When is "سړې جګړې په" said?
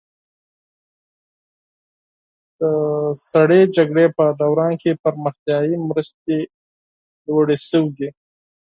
3.29-4.23